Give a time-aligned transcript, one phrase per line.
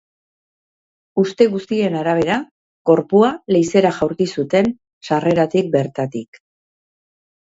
[1.23, 2.37] Uste guztien arabera,
[2.91, 4.73] gorpua leizera jaurti zuten,
[5.11, 6.41] sarreratik bertatik.